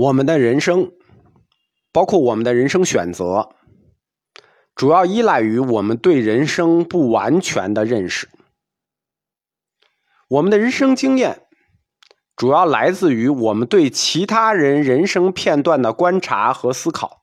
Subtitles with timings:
[0.00, 0.92] 我们的人生，
[1.92, 3.50] 包括我们的人生选择，
[4.74, 8.30] 主要依赖于我们对人生不完全的认识。
[10.28, 11.42] 我们的人生经验，
[12.34, 17.20] 主要来自于我们对其他人人生片段的观察和思考。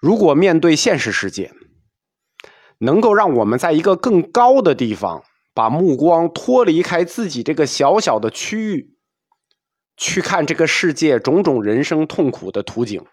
[0.00, 1.52] 如果面对现实世界，
[2.78, 5.22] 能够让我们在一个更高的地方，
[5.54, 8.96] 把目光脱离开自己这个小小的区域。
[10.00, 13.04] 去看这个世界种种人生痛苦的图景，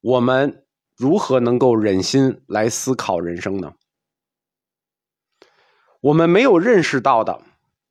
[0.00, 0.64] 我们
[0.96, 3.72] 如何能够忍心来思考人生呢？
[6.02, 7.42] 我们没有认识到的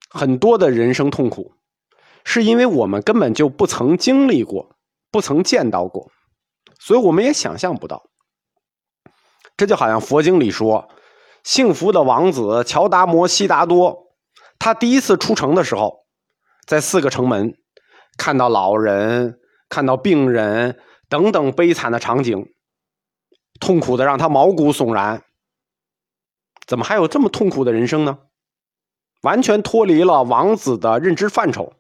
[0.10, 1.52] 很多的人生痛苦，
[2.24, 4.78] 是因为我们根本就不曾经历过，
[5.12, 6.10] 不曾见到过，
[6.80, 8.10] 所以我们也想象不到。
[9.58, 10.88] 这就好像佛经里说，
[11.44, 14.16] 幸福的王子乔达摩悉达多，
[14.58, 16.08] 他第一次出城的时候。
[16.70, 17.56] 在四个城门，
[18.16, 20.78] 看到老人、看到病人
[21.10, 22.46] 等等悲惨的场景，
[23.60, 25.24] 痛苦的让他毛骨悚然。
[26.68, 28.20] 怎么还有这么痛苦的人生呢？
[29.24, 31.74] 完全脱离了王子的认知范畴。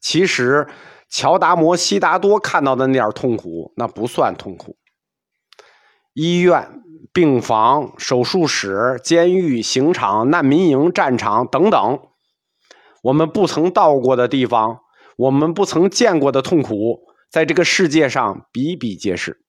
[0.00, 0.68] 其实，
[1.08, 4.76] 乔达摩悉达多看到的那点痛苦，那不算痛苦。
[6.12, 12.11] 医院、病房、手术室、监狱、刑场、难民营、战场等等。
[13.02, 14.80] 我们不曾到过的地方，
[15.16, 19.44] 我们不曾见过的痛苦，在这个世界上比比皆是。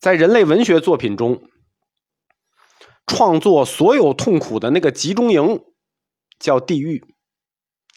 [0.00, 1.42] 在人类文学作品中，
[3.06, 5.64] 创作所有痛苦的那个集中营
[6.38, 7.04] 叫地狱，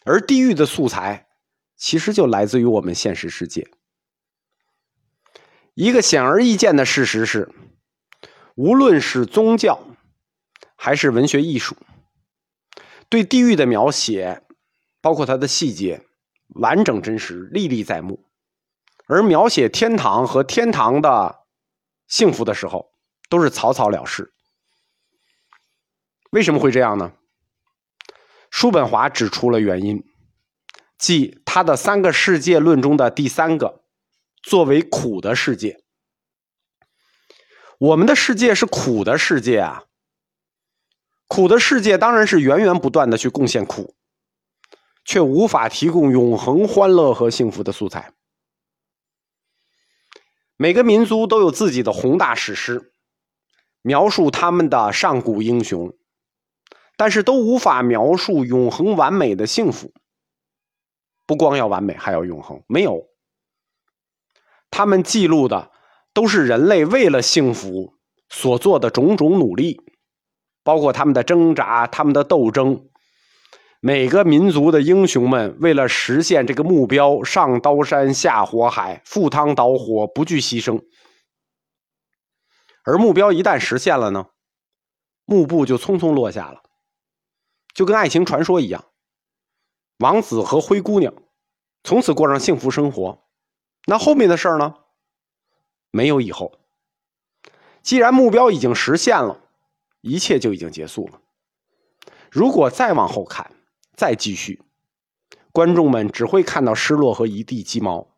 [0.04, 1.26] 而地狱的素材
[1.76, 3.68] 其实就来自于我们现实世界。
[5.74, 7.50] 一个显而易见的事实是，
[8.54, 9.80] 无论是宗教
[10.76, 11.76] 还是文学艺术。
[13.12, 14.42] 对地狱的描写，
[15.02, 16.00] 包括它的细节，
[16.54, 18.24] 完整真实，历历在目；
[19.06, 21.40] 而描写天堂和天堂的
[22.08, 22.90] 幸福的时候，
[23.28, 24.32] 都是草草了事。
[26.30, 27.12] 为什么会这样呢？
[28.50, 30.02] 叔本华指出了原因，
[30.96, 33.84] 即他的三个世界论中的第三个，
[34.42, 35.84] 作为苦的世界。
[37.78, 39.84] 我们的世界是苦的世界啊。
[41.42, 43.96] 苦的世界当然是源源不断的去贡献苦，
[45.04, 48.12] 却无法提供永恒欢乐和幸福的素材。
[50.56, 52.92] 每个民族都有自己的宏大史诗，
[53.80, 55.92] 描述他们的上古英雄，
[56.96, 59.92] 但是都无法描述永恒完美的幸福。
[61.26, 62.62] 不光要完美，还要永恒。
[62.68, 63.08] 没有，
[64.70, 65.72] 他们记录的
[66.14, 67.94] 都是人类为了幸福
[68.28, 69.80] 所做的种种努力。
[70.64, 72.88] 包括他们的挣扎，他们的斗争，
[73.80, 80.82] 每个民族的英雄们为了实现这个目标，上刀山下火海，赴汤蹈火，不惧牺牲。
[82.84, 84.26] 而目标一旦实现了呢，
[85.24, 86.62] 幕布就匆匆落下了，
[87.74, 88.84] 就跟爱情传说一样，
[89.98, 91.12] 王子和灰姑娘
[91.82, 93.24] 从此过上幸福生活。
[93.86, 94.74] 那后面的事儿呢？
[95.90, 96.60] 没有以后。
[97.82, 99.41] 既然目标已经实现了。
[100.02, 101.20] 一切就已经结束了。
[102.30, 103.50] 如果再往后看，
[103.96, 104.60] 再继续，
[105.50, 108.14] 观众们只会看到失落和一地鸡毛。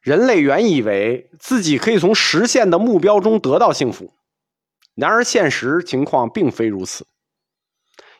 [0.00, 4.14] 人类原以为自己可以从实现的目标中得到幸福，
[4.94, 7.06] 然而现实情况并非如此。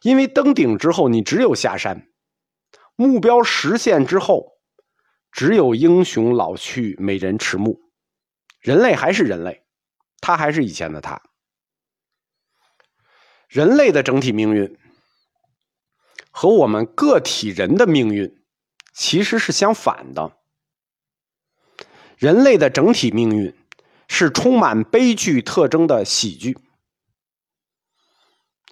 [0.03, 2.09] 因为登顶之后，你只有下山；
[2.95, 4.59] 目标实现之后，
[5.33, 7.81] 只有英雄老去，美人迟暮。
[8.61, 9.65] 人类还是人类，
[10.21, 11.21] 他还是以前的他。
[13.49, 14.77] 人类的整体命运
[16.31, 18.39] 和我们个体人的命运
[18.93, 20.37] 其实是相反的。
[22.19, 23.55] 人类的整体命运
[24.07, 26.59] 是充满悲剧特征的喜剧，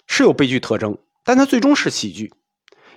[0.05, 2.33] 是有悲剧特征，但它最终是喜剧，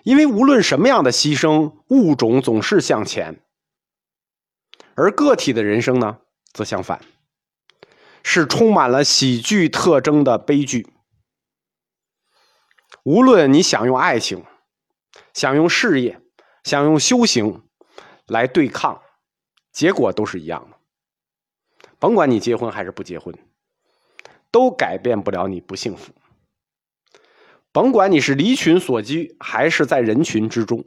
[0.03, 3.41] 因为无论什么样的牺牲，物种总是向前。
[4.97, 6.19] 而个体的人生呢，
[6.53, 7.00] 则相反，
[8.23, 10.87] 是充满了喜剧特征的悲剧。
[13.05, 14.44] 无论你想用爱情、
[15.32, 16.20] 想用事业、
[16.64, 17.62] 想用修行
[18.26, 19.00] 来对抗，
[19.73, 20.76] 结果都是一样的。
[21.99, 23.35] 甭管你结婚还是不结婚，
[24.50, 26.12] 都改变不了你不幸福。
[27.73, 30.85] 甭管你是离群所居还是在人群之中，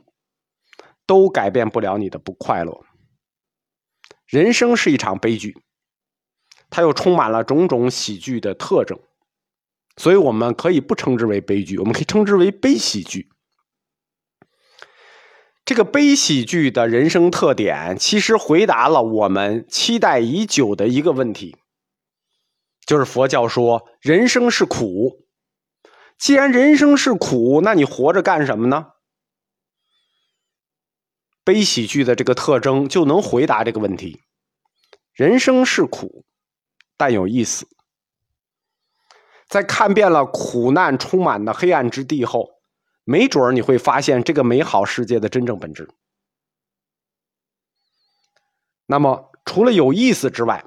[1.06, 2.84] 都改变不了你的不快乐。
[4.26, 5.56] 人生是一场悲剧，
[6.70, 9.00] 它又充满了种种喜剧的特征。
[9.98, 13.30] 所以我们可以不称之为悲剧，我们可以称之为悲喜剧。
[15.66, 21.56] 这个悲喜剧的人生特点，其实回答了我们期待已久的一个问题，
[22.86, 25.26] 就是佛教说人生是苦。
[26.18, 28.88] 既然人生是苦，那你活着干什么呢？
[31.44, 34.22] 悲喜剧的这个特征就能回答这个问题。
[35.14, 36.26] 人生是苦，
[36.98, 37.68] 但有意思。
[39.54, 42.50] 在看遍了苦难充满的黑暗之地后，
[43.04, 45.88] 没准你会发现这个美好世界的真正本质。
[48.88, 50.66] 那么，除了有意思之外，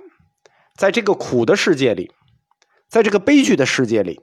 [0.77, 2.13] 在这个苦的世界里，
[2.89, 4.21] 在这个悲剧的世界里，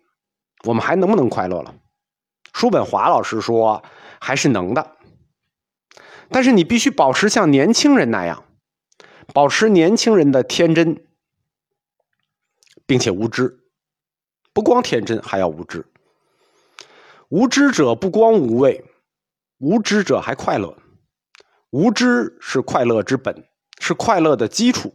[0.64, 1.76] 我们还能不能快乐了？
[2.54, 3.84] 叔本华老师说，
[4.22, 4.96] 还是能的。
[6.30, 8.46] 但是你必须保持像年轻人那样，
[9.34, 11.06] 保持年轻人的天真，
[12.86, 13.60] 并且无知。
[14.54, 15.86] 不光天真，还要无知。
[17.30, 18.86] 无知者不光无畏，
[19.58, 20.78] 无知者还快乐。
[21.72, 23.48] 无知是快乐之本，
[23.80, 24.94] 是快乐的基础。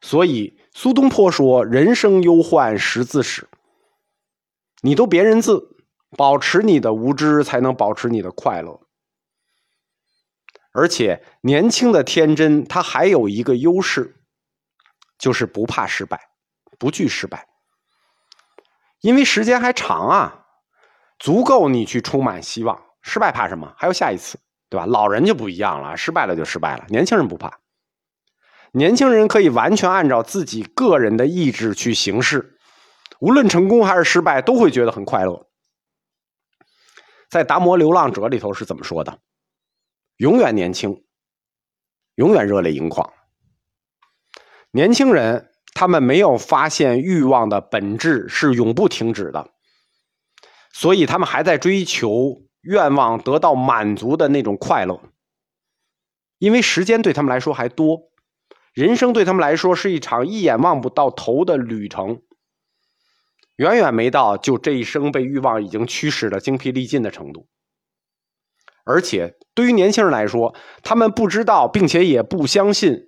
[0.00, 3.46] 所以苏东坡说：“人生忧患识字始。”
[4.82, 5.76] 你都别认字，
[6.16, 8.80] 保持你的无知，才能保持你的快乐。
[10.72, 14.16] 而且年轻的天真，他还有一个优势，
[15.18, 16.18] 就是不怕失败，
[16.78, 17.46] 不惧失败。
[19.02, 20.46] 因为时间还长啊，
[21.18, 22.82] 足够你去充满希望。
[23.02, 23.74] 失败怕什么？
[23.76, 24.38] 还有下一次，
[24.70, 24.86] 对吧？
[24.86, 26.86] 老人就不一样了，失败了就失败了。
[26.88, 27.58] 年轻人不怕，
[28.70, 32.56] 年轻人可以完全按照自己个人的意志去行事，
[33.18, 35.48] 无论成功还是失败，都会觉得很快乐。
[37.28, 39.18] 在《达摩流浪者》里头是怎么说的？
[40.16, 41.04] 永远年轻，
[42.14, 43.12] 永远热泪盈眶。
[44.70, 45.51] 年轻人。
[45.82, 49.50] 他们没有发现欲望的本质是永不停止的，
[50.72, 55.02] 所以他们还在追求愿望得到满足的那种快乐。
[56.38, 57.98] 因为时间对他们来说还多，
[58.72, 62.22] 人生对他们来说是一场一眼望不到头的旅程，
[63.56, 67.48] 远远没到就这一生被欲望已经驱使的精疲力尽的程度。
[68.84, 73.00] 而且对于年轻人来说，他们不知道，并且也不相信，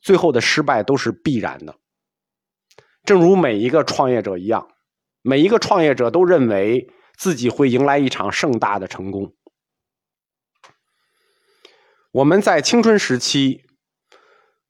[0.00, 1.74] 最后的失败都是必然的。
[3.04, 4.68] 正如每一个创业者一样，
[5.22, 9.34] 每一个创业者都认为自己会迎来一场盛大的成功。
[12.12, 13.64] 我们在青春时期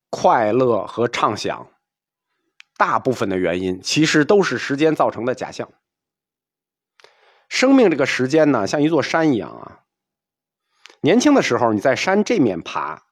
[0.08, 1.69] 快乐和畅想，
[2.79, 5.70] 大部分的原因其实都是时间造成的假象。
[7.49, 9.81] 生命这个时间呢，像一座山一样啊。
[11.02, 13.02] 年轻的时候你在山这面爬，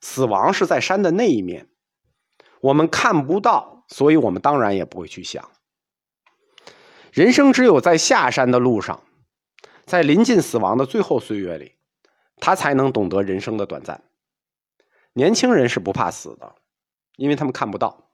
[0.00, 1.68] 死亡是在山的那一面，
[2.62, 3.77] 我们看不到。
[3.88, 5.50] 所以我们当然也不会去想，
[7.10, 9.02] 人生只有在下山的路上，
[9.86, 11.76] 在临近死亡的最后岁月里，
[12.36, 14.04] 他才能懂得人生的短暂。
[15.14, 16.54] 年轻人是不怕死的，
[17.16, 18.10] 因为他们看不到。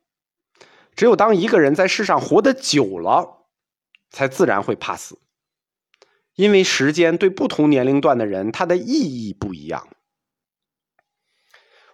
[0.95, 3.47] 只有当一个人在世上活得久了，
[4.11, 5.19] 才自然会怕死，
[6.37, 9.89] 因为时间对不同年龄段的人，它的意义不一样。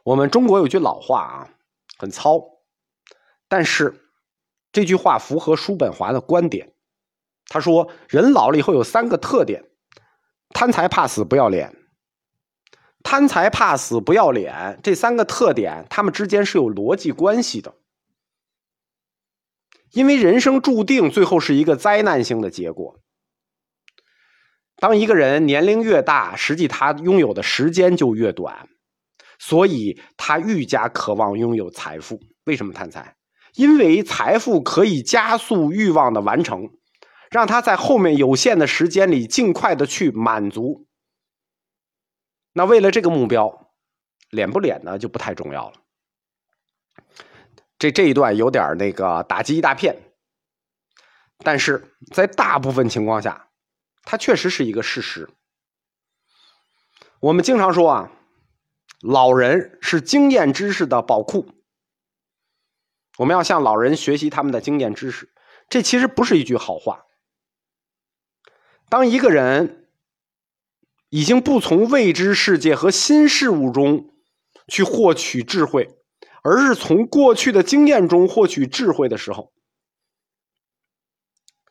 [0.05, 1.49] 我们中国有句老话啊，
[1.97, 2.60] 很糙。
[3.51, 4.01] 但是
[4.71, 6.73] 这句话符合叔本华的观点。
[7.47, 9.65] 他说：“人老了以后有三个特点：
[10.51, 11.77] 贪财、怕死、不要脸。
[13.03, 17.75] 贪财、怕死、不要脸这三个特点，他们之间是有逻辑关系的。
[19.91, 23.01] 因为人生注定最后是一个灾难性的结果。
[24.77, 28.69] 当一个人年龄越大，实际他拥有的时间就越短，
[29.41, 32.21] 所以他愈加渴望拥有财富。
[32.45, 33.17] 为什么贪财？”
[33.55, 36.71] 因为财富可以加速欲望的完成，
[37.31, 40.87] 让他在后面有限的时间里尽快的去满足。
[42.53, 43.73] 那为了这个目标，
[44.31, 45.77] 脸不脸呢就不太重要了。
[47.79, 49.97] 这这一段有点那个打击一大片，
[51.39, 53.49] 但是在大部分情况下，
[54.03, 55.31] 它确实是一个事实。
[57.21, 58.13] 我们经常说啊，
[59.01, 61.47] 老人是经验知识的宝库。
[63.21, 65.29] 我们要向老人学习他们的经验知识，
[65.69, 67.05] 这其实不是一句好话。
[68.89, 69.91] 当一个人
[71.11, 74.15] 已经不从未知世界和新事物中
[74.69, 75.99] 去获取智慧，
[76.43, 79.53] 而是从过去的经验中获取智慧的时候，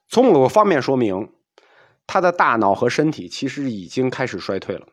[0.08, 1.34] 从某个方面说明，
[2.06, 4.88] 他的大脑和身体其实已经开始衰退了。